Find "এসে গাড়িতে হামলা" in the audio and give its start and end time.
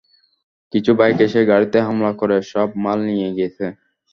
1.25-2.11